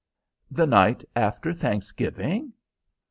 "The 0.49 0.65
night 0.65 1.05
after 1.15 1.53
Thanksgiving." 1.53 2.53